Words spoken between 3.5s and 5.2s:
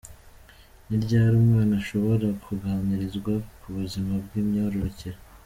ku buzima bw’imyororokere?